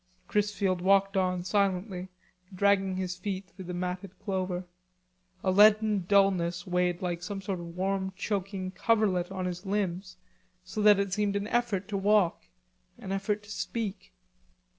Chrisfield 0.27 0.81
walked 0.81 1.15
on 1.15 1.43
silently, 1.43 2.09
dragging 2.51 2.95
his 2.95 3.15
feet 3.15 3.47
through 3.51 3.65
the 3.65 3.73
matted 3.75 4.09
clover. 4.17 4.63
A 5.43 5.51
leaden 5.51 6.05
dullness 6.07 6.65
weighed 6.65 7.03
like 7.03 7.21
some 7.21 7.39
sort 7.39 7.59
of 7.59 7.77
warm 7.77 8.11
choking 8.15 8.71
coverlet 8.71 9.31
on 9.31 9.45
his 9.45 9.63
limbs, 9.63 10.17
so 10.63 10.81
that 10.81 10.99
it 10.99 11.13
seemed 11.13 11.35
an 11.35 11.45
effort 11.49 11.87
to 11.89 11.97
walk, 11.97 12.45
an 12.97 13.11
effort 13.11 13.43
to 13.43 13.51
speak. 13.51 14.11